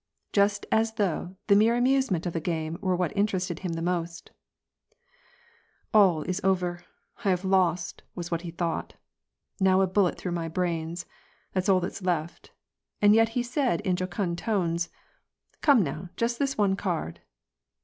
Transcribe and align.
"Just 0.33 0.65
as 0.71 0.93
though 0.93 1.35
the 1.45 1.55
mere 1.55 1.75
amusement 1.75 2.25
of 2.25 2.33
the 2.33 2.39
game 2.39 2.79
were 2.81 2.95
what 2.95 3.15
interested 3.15 3.59
him 3.59 3.73
the 3.73 3.83
most! 3.83 4.31
"All 5.93 6.23
is 6.23 6.41
over! 6.43 6.83
I 7.23 7.29
have 7.29 7.45
lost!" 7.45 8.01
was 8.15 8.31
what 8.31 8.41
he 8.41 8.49
thought." 8.49 8.95
Now 9.59 9.81
a 9.81 9.85
bullet 9.85 10.17
through 10.17 10.31
my 10.31 10.47
brains— 10.47 11.05
that's 11.53 11.69
all 11.69 11.79
that's 11.81 12.01
left," 12.01 12.49
and 12.99 13.13
yet 13.13 13.29
he 13.37 13.43
said 13.43 13.79
in 13.81 13.91
a 13.93 13.97
jocund 13.97 14.39
tone:" 14.39 14.75
Come 15.61 15.83
now, 15.83 16.09
just 16.17 16.39
this 16.39 16.57
one 16.57 16.75
card 16.75 17.21